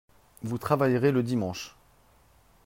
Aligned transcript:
Vous 0.41 0.57
travaillerez 0.57 1.11
le 1.11 1.21
dimanche 1.21 1.75